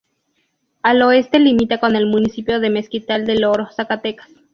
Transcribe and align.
Al 0.81 1.03
oeste 1.03 1.37
limita 1.37 1.79
con 1.79 1.95
el 1.95 2.07
municipio 2.07 2.59
de 2.59 2.71
Mezquital 2.71 3.23
del 3.23 3.43
Oro, 3.45 3.67
Zacatecas. 3.71 4.29